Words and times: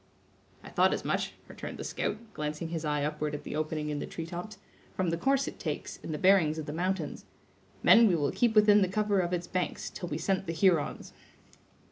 "I 0.63 0.69
thought 0.69 0.95
as 0.95 1.05
much," 1.05 1.35
returned 1.47 1.77
the 1.77 1.83
scout, 1.83 2.17
glancing 2.33 2.69
his 2.69 2.83
eye 2.83 3.03
upward 3.03 3.35
at 3.35 3.43
the 3.43 3.55
opening 3.55 3.91
in 3.91 3.99
the 3.99 4.07
tree 4.07 4.25
tops, 4.25 4.57
"from 4.95 5.11
the 5.11 5.15
course 5.17 5.47
it 5.47 5.59
takes, 5.59 5.99
and 6.01 6.11
the 6.11 6.17
bearings 6.17 6.57
of 6.57 6.65
the 6.65 6.73
mountains. 6.73 7.25
Men, 7.83 8.07
we 8.07 8.15
will 8.15 8.31
keep 8.31 8.55
within 8.55 8.81
the 8.81 8.87
cover 8.87 9.19
of 9.19 9.31
its 9.31 9.45
banks 9.45 9.91
till 9.91 10.09
we 10.09 10.17
scent 10.17 10.47
the 10.47 10.53
Hurons." 10.53 11.13